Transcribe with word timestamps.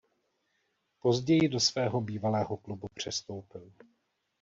Později 0.99 1.49
do 1.49 1.59
svého 1.59 2.01
bývalého 2.01 2.57
klubu 2.57 2.87
přestoupil. 2.93 3.71